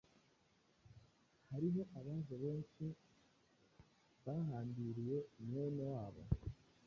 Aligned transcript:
Hariho 1.51 1.81
abaje 1.97 2.35
benshi 2.43 2.85
bahambiriye 4.23 5.17
mwene 5.45 5.83
wabo 5.91 6.21